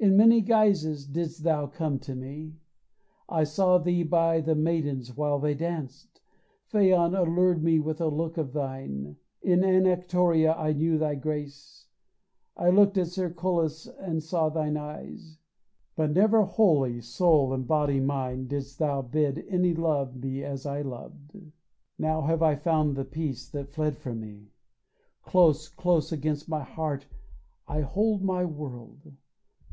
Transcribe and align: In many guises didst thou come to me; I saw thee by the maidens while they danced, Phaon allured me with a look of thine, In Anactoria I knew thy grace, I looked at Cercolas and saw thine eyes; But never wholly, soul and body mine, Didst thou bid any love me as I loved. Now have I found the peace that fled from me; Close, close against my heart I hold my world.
In 0.00 0.16
many 0.16 0.42
guises 0.42 1.04
didst 1.08 1.42
thou 1.42 1.66
come 1.66 1.98
to 1.98 2.14
me; 2.14 2.54
I 3.28 3.42
saw 3.42 3.78
thee 3.78 4.04
by 4.04 4.40
the 4.40 4.54
maidens 4.54 5.16
while 5.16 5.40
they 5.40 5.54
danced, 5.54 6.20
Phaon 6.70 7.16
allured 7.16 7.64
me 7.64 7.80
with 7.80 8.00
a 8.00 8.06
look 8.06 8.38
of 8.38 8.52
thine, 8.52 9.16
In 9.42 9.64
Anactoria 9.64 10.52
I 10.56 10.72
knew 10.72 10.98
thy 10.98 11.16
grace, 11.16 11.88
I 12.56 12.70
looked 12.70 12.96
at 12.96 13.08
Cercolas 13.08 13.88
and 13.98 14.22
saw 14.22 14.48
thine 14.50 14.76
eyes; 14.76 15.38
But 15.96 16.12
never 16.12 16.44
wholly, 16.44 17.00
soul 17.00 17.52
and 17.52 17.66
body 17.66 17.98
mine, 17.98 18.46
Didst 18.46 18.78
thou 18.78 19.02
bid 19.02 19.44
any 19.48 19.74
love 19.74 20.14
me 20.22 20.44
as 20.44 20.64
I 20.64 20.80
loved. 20.82 21.36
Now 21.98 22.20
have 22.22 22.40
I 22.40 22.54
found 22.54 22.94
the 22.94 23.04
peace 23.04 23.48
that 23.48 23.72
fled 23.72 23.98
from 23.98 24.20
me; 24.20 24.52
Close, 25.24 25.66
close 25.68 26.12
against 26.12 26.48
my 26.48 26.62
heart 26.62 27.06
I 27.66 27.80
hold 27.80 28.22
my 28.22 28.44
world. 28.44 29.14